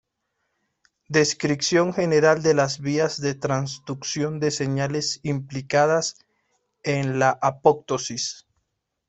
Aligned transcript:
Descripción 1.09 1.93
general 1.93 2.41
de 2.41 2.55
las 2.55 2.79
vías 2.81 3.21
de 3.21 3.35
transducción 3.35 4.39
de 4.39 4.49
señales 4.49 5.19
implicadas 5.21 6.17
en 6.81 7.19
la 7.19 7.37
apoptosis. 7.39 8.47